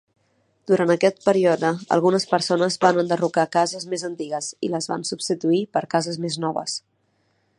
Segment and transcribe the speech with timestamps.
[0.69, 5.87] Durant aquest període, algunes persones van enderrocar cases més antigues i les van substituir per
[5.95, 6.79] cases més noves.